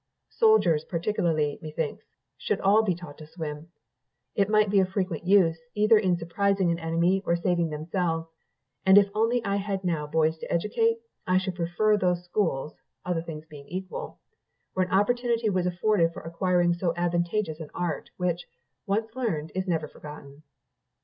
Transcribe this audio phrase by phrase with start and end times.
[0.31, 2.03] Soldiers particularly should, methinks,
[2.63, 3.67] all be taught to swim;
[4.33, 8.27] it might be of frequent use, either in surprising an enemy or saving themselves;
[8.83, 9.09] and if
[9.45, 12.73] I had now boys to educate, I should prefer those schools
[13.05, 14.19] (other things being equal)
[14.73, 18.47] where an opportunity was afforded for acquiring so advantageous an art, which,
[18.87, 20.41] once learned, is never forgotten.